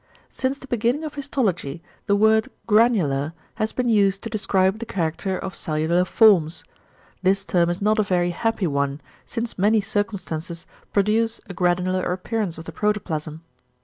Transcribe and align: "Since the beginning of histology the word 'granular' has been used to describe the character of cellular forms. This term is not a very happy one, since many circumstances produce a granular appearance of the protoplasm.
"Since 0.31 0.57
the 0.57 0.65
beginning 0.65 1.03
of 1.03 1.13
histology 1.13 1.83
the 2.07 2.15
word 2.15 2.49
'granular' 2.65 3.33
has 3.61 3.71
been 3.71 3.87
used 3.87 4.23
to 4.23 4.31
describe 4.31 4.79
the 4.79 4.85
character 4.87 5.37
of 5.37 5.53
cellular 5.55 6.05
forms. 6.05 6.63
This 7.21 7.45
term 7.45 7.69
is 7.69 7.83
not 7.83 7.99
a 7.99 8.01
very 8.01 8.31
happy 8.31 8.65
one, 8.65 8.99
since 9.27 9.59
many 9.59 9.79
circumstances 9.79 10.65
produce 10.91 11.39
a 11.47 11.53
granular 11.53 12.01
appearance 12.11 12.57
of 12.57 12.65
the 12.65 12.71
protoplasm. 12.71 13.41